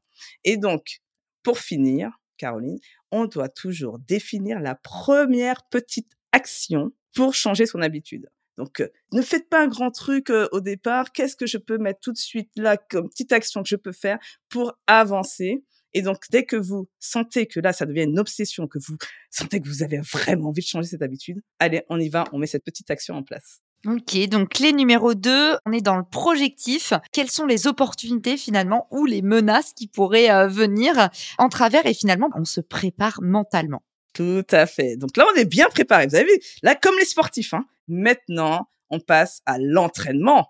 Et 0.44 0.58
donc, 0.58 1.02
pour 1.44 1.60
finir, 1.60 2.10
Caroline, 2.38 2.80
on 3.12 3.26
doit 3.26 3.50
toujours 3.50 4.00
définir 4.00 4.60
la 4.60 4.74
première 4.74 5.62
petite 5.70 6.12
action 6.32 6.92
pour 7.16 7.34
changer 7.34 7.66
son 7.66 7.82
habitude. 7.82 8.30
Donc, 8.58 8.80
euh, 8.80 8.88
ne 9.12 9.22
faites 9.22 9.50
pas 9.50 9.64
un 9.64 9.68
grand 9.68 9.92
truc 9.92 10.30
euh, 10.30 10.48
au 10.52 10.62
départ. 10.62 11.12
Qu'est-ce 11.12 11.36
que 11.36 11.46
je 11.46 11.58
peux 11.58 11.78
mettre 11.78 12.00
tout 12.00 12.14
de 12.14 12.18
suite 12.18 12.50
là 12.56 12.78
comme 12.78 13.10
petite 13.10 13.32
action 13.32 13.64
que 13.64 13.70
je 13.70 13.76
peux 13.76 13.92
faire 13.92 14.20
pour 14.50 14.78
avancer? 14.88 15.64
Et 15.94 16.02
donc, 16.02 16.24
dès 16.30 16.44
que 16.44 16.58
vous 16.58 16.90
sentez 17.00 17.48
que 17.48 17.60
là, 17.60 17.72
ça 17.72 17.86
devient 17.86 18.04
une 18.04 18.20
obsession, 18.20 18.68
que 18.68 18.80
vous 18.80 18.98
sentez 19.32 19.62
que 19.62 19.68
vous 19.68 19.84
avez 19.84 20.00
vraiment 20.00 20.50
envie 20.50 20.62
de 20.62 20.68
changer 20.68 20.90
cette 20.90 21.02
habitude, 21.02 21.42
allez, 21.60 21.84
on 21.90 22.00
y 22.00 22.10
va, 22.10 22.26
on 22.32 22.38
met 22.38 22.48
cette 22.48 22.66
petite 22.66 22.92
action 22.92 23.16
en 23.16 23.24
place. 23.24 23.62
Ok, 23.86 24.18
donc 24.30 24.50
clé 24.50 24.74
numéro 24.74 25.14
2, 25.14 25.58
on 25.66 25.72
est 25.72 25.82
dans 25.82 25.96
le 25.96 26.04
projectif. 26.04 26.94
Quelles 27.12 27.30
sont 27.30 27.46
les 27.46 27.68
opportunités 27.68 28.36
finalement 28.36 28.88
ou 28.90 29.06
les 29.06 29.22
menaces 29.22 29.74
qui 29.74 29.88
pourraient 29.88 30.32
euh, 30.32 30.48
venir 30.48 31.10
en 31.38 31.50
travers? 31.50 31.86
Et 31.86 31.94
finalement 31.94 32.30
on 32.36 32.46
se 32.46 32.62
prépare 32.62 33.20
mentalement 33.22 33.84
tout 34.16 34.48
à 34.50 34.66
fait. 34.66 34.96
Donc 34.96 35.18
là, 35.18 35.26
on 35.32 35.38
est 35.38 35.46
bien 35.46 35.68
préparé. 35.68 36.08
Vous 36.08 36.16
avez 36.16 36.24
vu, 36.24 36.40
là, 36.64 36.74
comme 36.74 36.96
les 36.98 37.06
sportifs, 37.06 37.54
hein, 37.54 37.66
maintenant, 37.88 38.68
on 38.90 39.00
passe 39.00 39.42
à 39.46 39.58
l'entraînement 39.60 40.50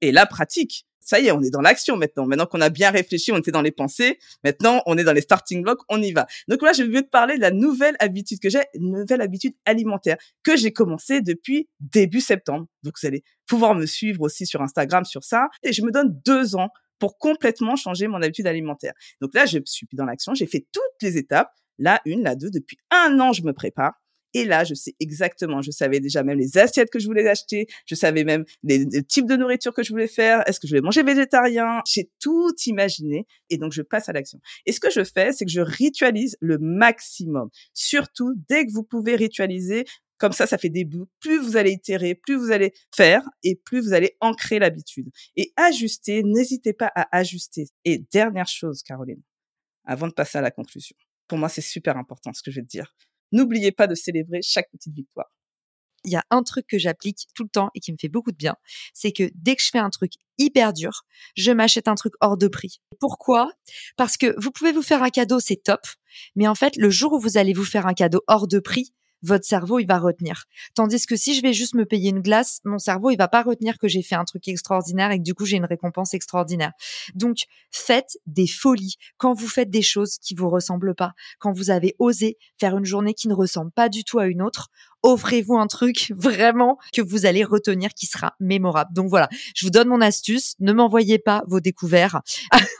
et 0.00 0.10
la 0.12 0.26
pratique. 0.26 0.84
Ça 0.98 1.20
y 1.20 1.26
est, 1.26 1.32
on 1.32 1.42
est 1.42 1.50
dans 1.50 1.60
l'action 1.60 1.96
maintenant. 1.96 2.26
Maintenant 2.26 2.46
qu'on 2.46 2.60
a 2.60 2.70
bien 2.70 2.90
réfléchi, 2.90 3.30
on 3.30 3.36
était 3.36 3.52
dans 3.52 3.62
les 3.62 3.70
pensées. 3.70 4.18
Maintenant, 4.42 4.82
on 4.86 4.98
est 4.98 5.04
dans 5.04 5.12
les 5.12 5.20
starting 5.20 5.62
blocks, 5.62 5.80
on 5.88 6.02
y 6.02 6.12
va. 6.12 6.26
Donc 6.48 6.62
là, 6.62 6.72
je 6.72 6.82
vais 6.82 7.02
te 7.02 7.08
parler 7.08 7.36
de 7.36 7.42
la 7.42 7.50
nouvelle 7.52 7.94
habitude 8.00 8.40
que 8.40 8.48
j'ai, 8.48 8.62
une 8.74 8.90
nouvelle 8.90 9.20
habitude 9.20 9.54
alimentaire 9.64 10.16
que 10.42 10.56
j'ai 10.56 10.72
commencé 10.72 11.20
depuis 11.20 11.68
début 11.78 12.20
septembre. 12.20 12.66
Donc 12.82 12.94
vous 13.00 13.06
allez 13.06 13.22
pouvoir 13.46 13.74
me 13.74 13.86
suivre 13.86 14.22
aussi 14.22 14.44
sur 14.44 14.60
Instagram 14.60 15.04
sur 15.04 15.22
ça. 15.22 15.48
Et 15.62 15.72
je 15.72 15.82
me 15.82 15.92
donne 15.92 16.18
deux 16.24 16.56
ans 16.56 16.70
pour 16.98 17.18
complètement 17.18 17.76
changer 17.76 18.08
mon 18.08 18.22
habitude 18.22 18.46
alimentaire. 18.46 18.94
Donc 19.20 19.34
là, 19.34 19.46
je 19.46 19.58
suis 19.66 19.86
dans 19.92 20.06
l'action, 20.06 20.34
j'ai 20.34 20.46
fait 20.46 20.66
toutes 20.72 21.02
les 21.02 21.18
étapes 21.18 21.52
La 21.78 22.00
une, 22.04 22.22
la 22.22 22.36
deux, 22.36 22.50
depuis 22.50 22.78
un 22.90 23.18
an, 23.20 23.32
je 23.32 23.42
me 23.42 23.52
prépare. 23.52 23.94
Et 24.34 24.44
là, 24.44 24.64
je 24.64 24.74
sais 24.74 24.94
exactement, 24.98 25.62
je 25.62 25.70
savais 25.70 26.00
déjà 26.00 26.24
même 26.24 26.38
les 26.38 26.58
assiettes 26.58 26.90
que 26.90 26.98
je 26.98 27.06
voulais 27.06 27.26
acheter, 27.28 27.68
je 27.86 27.94
savais 27.94 28.24
même 28.24 28.44
les, 28.64 28.84
types 29.04 29.26
de 29.26 29.36
nourriture 29.36 29.72
que 29.72 29.84
je 29.84 29.90
voulais 29.90 30.08
faire, 30.08 30.42
est-ce 30.48 30.58
que 30.58 30.66
je 30.66 30.72
voulais 30.72 30.82
manger 30.82 31.04
végétarien, 31.04 31.82
j'ai 31.86 32.10
tout 32.20 32.52
imaginé 32.66 33.26
et 33.48 33.58
donc 33.58 33.72
je 33.72 33.82
passe 33.82 34.08
à 34.08 34.12
l'action. 34.12 34.40
Et 34.66 34.72
ce 34.72 34.80
que 34.80 34.90
je 34.90 35.04
fais, 35.04 35.30
c'est 35.30 35.44
que 35.44 35.52
je 35.52 35.60
ritualise 35.60 36.36
le 36.40 36.58
maximum. 36.58 37.48
Surtout, 37.74 38.34
dès 38.48 38.66
que 38.66 38.72
vous 38.72 38.82
pouvez 38.82 39.14
ritualiser, 39.14 39.84
comme 40.18 40.32
ça, 40.32 40.46
ça 40.46 40.58
fait 40.58 40.68
des. 40.68 40.88
Plus 41.20 41.38
vous 41.38 41.56
allez 41.56 41.72
itérer, 41.72 42.14
plus 42.14 42.36
vous 42.36 42.50
allez 42.50 42.72
faire 42.94 43.22
et 43.42 43.56
plus 43.56 43.80
vous 43.80 43.92
allez 43.92 44.16
ancrer 44.20 44.58
l'habitude. 44.58 45.10
Et 45.36 45.52
ajuster, 45.56 46.22
n'hésitez 46.22 46.72
pas 46.72 46.90
à 46.94 47.16
ajuster. 47.16 47.68
Et 47.84 47.98
dernière 48.12 48.48
chose, 48.48 48.82
Caroline, 48.82 49.22
avant 49.84 50.08
de 50.08 50.12
passer 50.12 50.38
à 50.38 50.40
la 50.40 50.50
conclusion. 50.50 50.96
Pour 51.28 51.38
moi, 51.38 51.48
c'est 51.48 51.60
super 51.60 51.96
important 51.96 52.32
ce 52.32 52.42
que 52.42 52.50
je 52.50 52.60
vais 52.60 52.64
te 52.64 52.70
dire 52.70 52.94
n'oubliez 53.34 53.72
pas 53.72 53.86
de 53.86 53.94
célébrer 53.94 54.40
chaque 54.42 54.70
petite 54.70 54.94
victoire. 54.94 55.30
Il 56.04 56.12
y 56.12 56.16
a 56.16 56.24
un 56.30 56.42
truc 56.42 56.66
que 56.66 56.78
j'applique 56.78 57.26
tout 57.34 57.44
le 57.44 57.48
temps 57.48 57.70
et 57.74 57.80
qui 57.80 57.90
me 57.90 57.96
fait 57.98 58.08
beaucoup 58.08 58.30
de 58.30 58.36
bien, 58.36 58.56
c'est 58.92 59.10
que 59.10 59.30
dès 59.34 59.56
que 59.56 59.62
je 59.62 59.70
fais 59.70 59.78
un 59.78 59.88
truc 59.88 60.12
hyper 60.36 60.74
dur, 60.74 61.04
je 61.34 61.50
m'achète 61.50 61.88
un 61.88 61.94
truc 61.94 62.12
hors 62.20 62.36
de 62.36 62.46
prix. 62.46 62.80
Pourquoi? 63.00 63.50
Parce 63.96 64.18
que 64.18 64.38
vous 64.38 64.50
pouvez 64.50 64.72
vous 64.72 64.82
faire 64.82 65.02
un 65.02 65.08
cadeau, 65.08 65.40
c'est 65.40 65.62
top, 65.62 65.80
mais 66.36 66.46
en 66.46 66.54
fait, 66.54 66.76
le 66.76 66.90
jour 66.90 67.14
où 67.14 67.18
vous 67.18 67.38
allez 67.38 67.54
vous 67.54 67.64
faire 67.64 67.86
un 67.86 67.94
cadeau 67.94 68.22
hors 68.26 68.46
de 68.46 68.58
prix, 68.58 68.92
votre 69.24 69.44
cerveau, 69.44 69.78
il 69.78 69.86
va 69.86 69.98
retenir. 69.98 70.44
Tandis 70.74 71.06
que 71.06 71.16
si 71.16 71.34
je 71.34 71.42
vais 71.42 71.52
juste 71.52 71.74
me 71.74 71.84
payer 71.84 72.10
une 72.10 72.20
glace, 72.20 72.60
mon 72.64 72.78
cerveau, 72.78 73.10
il 73.10 73.16
va 73.16 73.28
pas 73.28 73.42
retenir 73.42 73.78
que 73.78 73.88
j'ai 73.88 74.02
fait 74.02 74.14
un 74.14 74.24
truc 74.24 74.46
extraordinaire 74.48 75.10
et 75.10 75.18
que 75.18 75.24
du 75.24 75.34
coup, 75.34 75.46
j'ai 75.46 75.56
une 75.56 75.64
récompense 75.64 76.14
extraordinaire. 76.14 76.72
Donc, 77.14 77.44
faites 77.70 78.18
des 78.26 78.46
folies. 78.46 78.96
Quand 79.16 79.32
vous 79.32 79.48
faites 79.48 79.70
des 79.70 79.82
choses 79.82 80.18
qui 80.18 80.34
vous 80.34 80.50
ressemblent 80.50 80.94
pas, 80.94 81.12
quand 81.38 81.52
vous 81.52 81.70
avez 81.70 81.94
osé 81.98 82.36
faire 82.58 82.76
une 82.76 82.84
journée 82.84 83.14
qui 83.14 83.28
ne 83.28 83.34
ressemble 83.34 83.72
pas 83.72 83.88
du 83.88 84.04
tout 84.04 84.18
à 84.18 84.26
une 84.26 84.42
autre, 84.42 84.70
offrez-vous 85.04 85.56
un 85.56 85.68
truc 85.68 86.12
vraiment 86.16 86.78
que 86.92 87.02
vous 87.02 87.26
allez 87.26 87.44
retenir 87.44 87.90
qui 87.94 88.06
sera 88.06 88.34
mémorable. 88.40 88.90
Donc 88.94 89.08
voilà, 89.08 89.28
je 89.54 89.64
vous 89.64 89.70
donne 89.70 89.88
mon 89.88 90.00
astuce. 90.00 90.54
Ne 90.58 90.72
m'envoyez 90.72 91.18
pas 91.18 91.44
vos 91.46 91.60
découvertes 91.60 92.16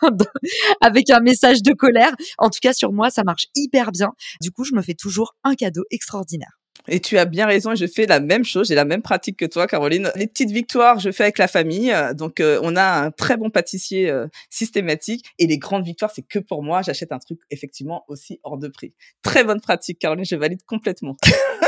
avec 0.81 1.11
un 1.11 1.21
message 1.21 1.63
de 1.63 1.73
colère. 1.73 2.15
En 2.39 2.49
tout 2.49 2.59
cas, 2.61 2.73
sur 2.73 2.93
moi, 2.93 3.11
ça 3.11 3.23
marche 3.25 3.47
hyper 3.55 3.93
bien. 3.93 4.13
Du 4.41 4.51
coup, 4.51 4.65
je 4.65 4.75
me 4.75 4.83
fais 4.83 4.95
toujours 4.95 5.37
un 5.45 5.55
cadeau 5.55 5.85
extraordinaire. 5.91 6.59
Et 6.89 7.01
tu 7.01 7.17
as 7.17 7.25
bien 7.25 7.47
raison, 7.47 7.75
je 7.75 7.87
fais 7.87 8.05
la 8.05 8.21
même 8.21 8.45
chose, 8.45 8.69
j'ai 8.69 8.75
la 8.75 8.85
même 8.85 9.01
pratique 9.01 9.39
que 9.39 9.47
toi, 9.47 9.67
Caroline. 9.67 10.11
Les 10.17 10.27
petites 10.27 10.51
victoires, 10.51 10.99
je 10.99 11.13
fais 11.13 11.23
avec 11.23 11.39
la 11.39 11.49
famille. 11.49 11.95
Donc, 12.15 12.41
euh, 12.41 12.61
on 12.63 12.77
a 12.77 13.05
un 13.05 13.11
très 13.11 13.37
bon 13.37 13.49
pâtissier 13.49 14.11
euh, 14.11 14.27
systématique. 14.51 15.25
Et 15.39 15.47
les 15.47 15.57
grandes 15.59 15.85
victoires, 15.85 16.11
c'est 16.15 16.27
que 16.27 16.39
pour 16.39 16.63
moi, 16.63 16.83
j'achète 16.83 17.13
un 17.13 17.19
truc 17.19 17.39
effectivement 17.51 18.05
aussi 18.09 18.39
hors 18.43 18.59
de 18.59 18.69
prix. 18.69 18.93
Très 19.23 19.45
bonne 19.45 19.61
pratique, 19.61 19.99
Caroline, 19.99 20.27
je 20.27 20.37
valide 20.37 20.63
complètement. 20.67 21.17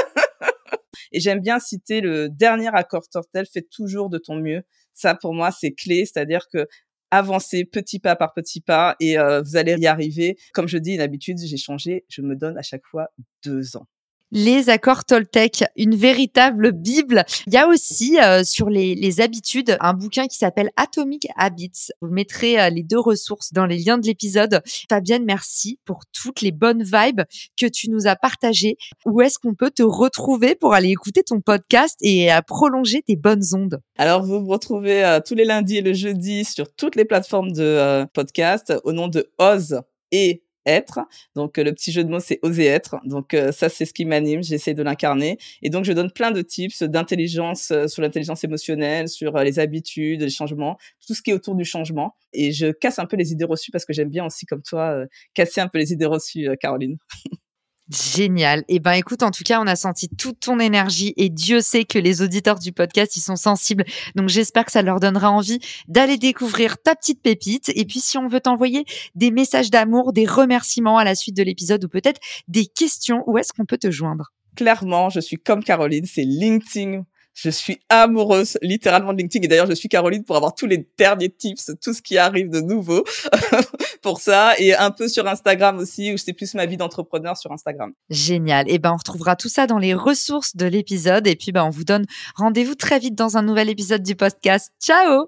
Et 1.12 1.20
j'aime 1.20 1.40
bien 1.40 1.58
citer 1.58 2.00
le 2.00 2.28
dernier 2.28 2.68
accord 2.68 3.08
Tortel, 3.08 3.46
fais 3.52 3.62
toujours 3.62 4.10
de 4.10 4.18
ton 4.18 4.36
mieux. 4.36 4.62
Ça, 4.94 5.14
pour 5.14 5.34
moi, 5.34 5.50
c'est 5.50 5.72
clé, 5.72 6.06
c'est-à-dire 6.06 6.46
que 6.52 6.66
avancer 7.10 7.64
petit 7.64 7.98
pas 7.98 8.16
par 8.16 8.34
petit 8.34 8.60
pas 8.60 8.96
et 9.00 9.18
euh, 9.18 9.42
vous 9.42 9.56
allez 9.56 9.76
y 9.78 9.86
arriver. 9.86 10.36
Comme 10.52 10.68
je 10.68 10.78
dis, 10.78 10.94
une 10.94 11.00
habitude, 11.00 11.38
j'ai 11.38 11.56
changé, 11.56 12.04
je 12.08 12.22
me 12.22 12.34
donne 12.34 12.58
à 12.58 12.62
chaque 12.62 12.84
fois 12.86 13.08
deux 13.44 13.76
ans 13.76 13.86
les 14.32 14.70
accords 14.70 15.04
Toltec, 15.04 15.64
une 15.76 15.94
véritable 15.94 16.72
bible. 16.72 17.24
Il 17.46 17.54
y 17.54 17.56
a 17.56 17.68
aussi 17.68 18.18
euh, 18.20 18.42
sur 18.44 18.68
les, 18.68 19.20
habitudes 19.20 19.76
un 19.80 19.94
bouquin 19.94 20.26
qui 20.26 20.36
s'appelle 20.36 20.70
Atomic 20.76 21.28
Habits. 21.36 21.90
Vous 22.00 22.10
mettrez 22.10 22.60
euh, 22.60 22.70
les 22.70 22.82
deux 22.82 22.98
ressources 22.98 23.52
dans 23.52 23.66
les 23.66 23.78
liens 23.78 23.98
de 23.98 24.06
l'épisode. 24.06 24.60
Fabienne, 24.90 25.24
merci 25.24 25.78
pour 25.84 26.00
toutes 26.12 26.40
les 26.40 26.52
bonnes 26.52 26.82
vibes 26.82 27.22
que 27.58 27.66
tu 27.66 27.88
nous 27.88 28.06
as 28.06 28.16
partagées. 28.16 28.76
Où 29.06 29.22
est-ce 29.22 29.38
qu'on 29.38 29.54
peut 29.54 29.70
te 29.70 29.82
retrouver 29.82 30.54
pour 30.54 30.74
aller 30.74 30.90
écouter 30.90 31.22
ton 31.22 31.40
podcast 31.40 31.96
et 32.02 32.32
euh, 32.32 32.40
prolonger 32.46 33.02
tes 33.02 33.16
bonnes 33.16 33.44
ondes? 33.54 33.80
Alors, 33.96 34.22
vous 34.22 34.40
me 34.40 34.50
retrouvez 34.50 35.18
tous 35.26 35.34
les 35.34 35.44
lundis 35.44 35.78
et 35.78 35.82
le 35.82 35.94
jeudi 35.94 36.44
sur 36.44 36.74
toutes 36.74 36.96
les 36.96 37.04
plateformes 37.04 37.52
de 37.52 38.04
podcast 38.12 38.74
au 38.84 38.92
nom 38.92 39.08
de 39.08 39.30
Oz 39.38 39.80
et 40.12 40.45
être. 40.66 41.00
Donc 41.34 41.56
le 41.56 41.72
petit 41.72 41.92
jeu 41.92 42.04
de 42.04 42.10
mots 42.10 42.20
c'est 42.20 42.38
oser 42.42 42.66
être. 42.66 42.96
Donc 43.04 43.36
ça 43.52 43.68
c'est 43.68 43.84
ce 43.84 43.92
qui 43.92 44.04
m'anime, 44.04 44.42
j'essaie 44.42 44.74
de 44.74 44.82
l'incarner 44.82 45.38
et 45.62 45.70
donc 45.70 45.84
je 45.84 45.92
donne 45.92 46.10
plein 46.10 46.30
de 46.30 46.42
tips 46.42 46.82
d'intelligence 46.82 47.72
sur 47.86 48.02
l'intelligence 48.02 48.44
émotionnelle, 48.44 49.08
sur 49.08 49.38
les 49.38 49.58
habitudes, 49.58 50.22
les 50.22 50.30
changements, 50.30 50.76
tout 51.06 51.14
ce 51.14 51.22
qui 51.22 51.30
est 51.30 51.34
autour 51.34 51.54
du 51.54 51.64
changement 51.64 52.14
et 52.32 52.52
je 52.52 52.72
casse 52.72 52.98
un 52.98 53.06
peu 53.06 53.16
les 53.16 53.32
idées 53.32 53.44
reçues 53.44 53.70
parce 53.70 53.84
que 53.84 53.92
j'aime 53.92 54.10
bien 54.10 54.26
aussi 54.26 54.46
comme 54.46 54.62
toi 54.62 55.04
casser 55.34 55.60
un 55.60 55.68
peu 55.68 55.78
les 55.78 55.92
idées 55.92 56.06
reçues 56.06 56.48
Caroline. 56.60 56.96
Génial. 57.88 58.64
Eh 58.68 58.80
ben 58.80 58.92
écoute, 58.92 59.22
en 59.22 59.30
tout 59.30 59.44
cas, 59.44 59.60
on 59.60 59.66
a 59.66 59.76
senti 59.76 60.08
toute 60.08 60.40
ton 60.40 60.58
énergie 60.58 61.14
et 61.16 61.28
Dieu 61.28 61.60
sait 61.60 61.84
que 61.84 62.00
les 62.00 62.20
auditeurs 62.20 62.58
du 62.58 62.72
podcast, 62.72 63.16
ils 63.16 63.20
sont 63.20 63.36
sensibles. 63.36 63.84
Donc 64.16 64.28
j'espère 64.28 64.64
que 64.64 64.72
ça 64.72 64.82
leur 64.82 64.98
donnera 64.98 65.30
envie 65.30 65.60
d'aller 65.86 66.16
découvrir 66.16 66.78
ta 66.78 66.96
petite 66.96 67.22
pépite. 67.22 67.70
Et 67.76 67.84
puis 67.84 68.00
si 68.00 68.18
on 68.18 68.26
veut 68.26 68.40
t'envoyer 68.40 68.84
des 69.14 69.30
messages 69.30 69.70
d'amour, 69.70 70.12
des 70.12 70.26
remerciements 70.26 70.98
à 70.98 71.04
la 71.04 71.14
suite 71.14 71.36
de 71.36 71.44
l'épisode 71.44 71.84
ou 71.84 71.88
peut-être 71.88 72.20
des 72.48 72.66
questions, 72.66 73.22
où 73.28 73.38
est-ce 73.38 73.52
qu'on 73.52 73.66
peut 73.66 73.78
te 73.78 73.90
joindre? 73.90 74.32
Clairement, 74.56 75.08
je 75.08 75.20
suis 75.20 75.36
comme 75.36 75.62
Caroline, 75.62 76.06
c'est 76.06 76.24
LinkedIn 76.24 77.04
je 77.36 77.50
suis 77.50 77.78
amoureuse 77.90 78.58
littéralement 78.62 79.12
de 79.12 79.18
LinkedIn 79.18 79.44
et 79.44 79.48
d'ailleurs 79.48 79.66
je 79.66 79.74
suis 79.74 79.90
Caroline 79.90 80.24
pour 80.24 80.36
avoir 80.36 80.54
tous 80.54 80.66
les 80.66 80.88
derniers 80.96 81.28
tips, 81.28 81.70
tout 81.82 81.92
ce 81.92 82.00
qui 82.00 82.16
arrive 82.16 82.48
de 82.48 82.60
nouveau 82.60 83.04
pour 84.06 84.20
ça 84.20 84.54
et 84.60 84.72
un 84.72 84.92
peu 84.92 85.08
sur 85.08 85.26
Instagram 85.26 85.78
aussi 85.78 86.14
où 86.14 86.16
c'est 86.16 86.32
plus 86.32 86.54
ma 86.54 86.64
vie 86.64 86.76
d'entrepreneur 86.76 87.36
sur 87.36 87.50
Instagram. 87.50 87.92
Génial. 88.08 88.68
Et 88.68 88.74
eh 88.74 88.78
ben 88.78 88.92
on 88.92 88.96
retrouvera 88.96 89.34
tout 89.34 89.48
ça 89.48 89.66
dans 89.66 89.78
les 89.78 89.94
ressources 89.94 90.54
de 90.54 90.64
l'épisode 90.64 91.26
et 91.26 91.34
puis 91.34 91.50
ben 91.50 91.64
on 91.64 91.70
vous 91.70 91.82
donne 91.82 92.06
rendez-vous 92.36 92.76
très 92.76 93.00
vite 93.00 93.16
dans 93.16 93.36
un 93.36 93.42
nouvel 93.42 93.68
épisode 93.68 94.04
du 94.04 94.14
podcast. 94.14 94.72
Ciao. 94.80 95.26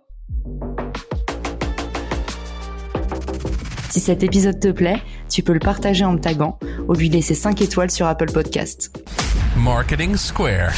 Si 3.91 3.99
cet 3.99 4.23
épisode 4.23 4.61
te 4.61 4.69
plaît, 4.69 5.03
tu 5.29 5.43
peux 5.43 5.55
le 5.55 5.59
partager 5.59 6.05
en 6.05 6.13
me 6.13 6.21
taguant 6.21 6.57
ou 6.87 6.95
lui 6.95 7.09
laisser 7.09 7.35
5 7.35 7.61
étoiles 7.61 7.91
sur 7.91 8.07
Apple 8.07 8.31
Podcast. 8.31 8.97
Marketing 9.57 10.15
Square. 10.15 10.71